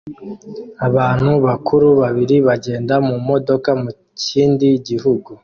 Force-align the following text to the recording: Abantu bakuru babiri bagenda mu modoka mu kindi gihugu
Abantu 0.87 1.29
bakuru 1.45 1.87
babiri 2.01 2.35
bagenda 2.47 2.95
mu 3.07 3.15
modoka 3.27 3.69
mu 3.81 3.89
kindi 4.25 4.67
gihugu 4.87 5.29